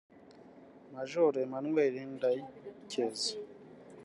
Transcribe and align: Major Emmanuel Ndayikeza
Major 0.93 1.33
Emmanuel 1.43 1.95
Ndayikeza 2.15 3.31